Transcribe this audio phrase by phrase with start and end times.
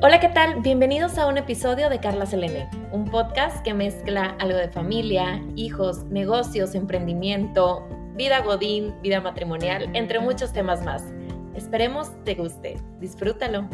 [0.00, 0.60] Hola, ¿qué tal?
[0.60, 6.04] Bienvenidos a un episodio de Carla Selene, un podcast que mezcla algo de familia, hijos,
[6.04, 7.84] negocios, emprendimiento,
[8.14, 11.02] vida godín, vida matrimonial, entre muchos temas más.
[11.56, 12.76] Esperemos te guste.
[13.00, 13.68] Disfrútalo.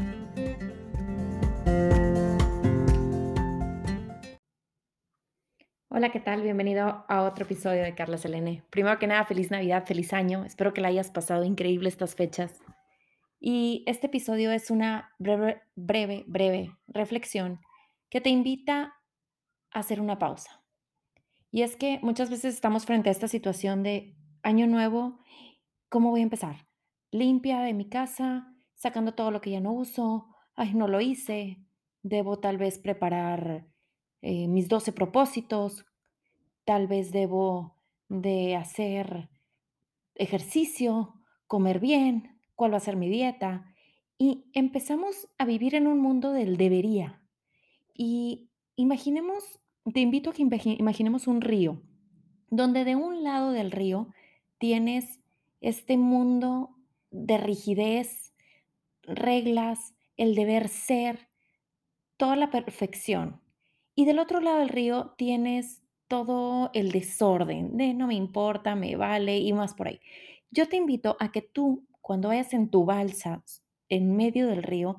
[5.90, 6.40] Hola, ¿qué tal?
[6.40, 8.62] Bienvenido a otro episodio de Carla Selene.
[8.70, 10.46] Primero que nada, feliz Navidad, feliz año.
[10.46, 12.63] Espero que la hayas pasado increíble estas fechas.
[13.46, 17.60] Y este episodio es una breve, breve, breve reflexión
[18.08, 18.94] que te invita
[19.70, 20.64] a hacer una pausa.
[21.50, 25.18] Y es que muchas veces estamos frente a esta situación de año nuevo,
[25.90, 26.66] ¿cómo voy a empezar?
[27.10, 31.58] Limpia de mi casa, sacando todo lo que ya no uso, ay, no lo hice,
[32.02, 33.66] debo tal vez preparar
[34.22, 35.84] eh, mis 12 propósitos,
[36.64, 37.76] tal vez debo
[38.08, 39.28] de hacer
[40.14, 43.74] ejercicio, comer bien, cuál va a ser mi dieta.
[44.18, 47.20] Y empezamos a vivir en un mundo del debería.
[47.94, 49.60] Y imaginemos,
[49.92, 51.82] te invito a que imaginemos un río,
[52.50, 54.08] donde de un lado del río
[54.58, 55.20] tienes
[55.60, 56.76] este mundo
[57.10, 58.34] de rigidez,
[59.02, 61.28] reglas, el deber ser,
[62.16, 63.40] toda la perfección.
[63.94, 68.96] Y del otro lado del río tienes todo el desorden de no me importa, me
[68.96, 70.00] vale y más por ahí.
[70.50, 73.42] Yo te invito a que tú cuando vayas en tu balsa
[73.88, 74.98] en medio del río,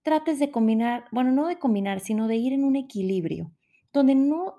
[0.00, 3.52] trates de combinar, bueno, no de combinar, sino de ir en un equilibrio,
[3.92, 4.54] donde no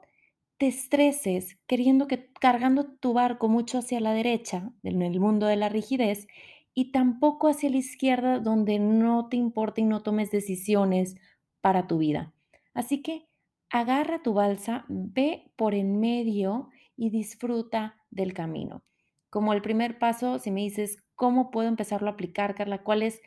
[0.58, 5.56] te estreses queriendo que cargando tu barco mucho hacia la derecha, en el mundo de
[5.56, 6.28] la rigidez,
[6.76, 11.16] y tampoco hacia la izquierda, donde no te importa y no tomes decisiones
[11.62, 12.32] para tu vida.
[12.76, 13.28] Así que
[13.72, 18.84] agarra tu balsa, ve por en medio y disfruta del camino.
[19.32, 22.84] Como el primer paso, si me dices, ¿cómo puedo empezarlo a aplicar, Carla?
[22.84, 23.22] ¿Cuál es,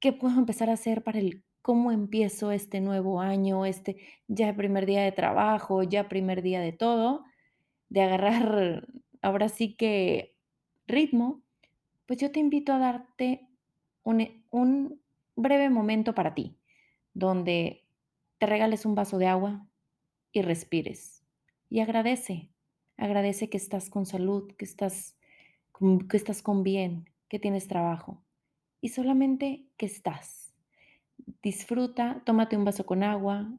[0.00, 4.84] qué puedo empezar a hacer para el, cómo empiezo este nuevo año, este ya primer
[4.84, 7.24] día de trabajo, ya primer día de todo,
[7.88, 8.88] de agarrar
[9.22, 10.36] ahora sí que
[10.86, 11.40] ritmo?
[12.06, 13.48] Pues yo te invito a darte
[14.02, 15.00] un, un
[15.36, 16.58] breve momento para ti,
[17.14, 17.84] donde
[18.38, 19.66] te regales un vaso de agua
[20.32, 21.22] y respires.
[21.70, 22.50] Y agradece,
[22.96, 25.14] agradece que estás con salud, que estás
[26.08, 28.22] que estás con bien, que tienes trabajo
[28.80, 30.54] y solamente que estás.
[31.42, 33.50] Disfruta, tómate un vaso con agua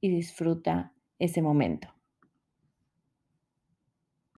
[0.00, 1.97] y disfruta ese momento.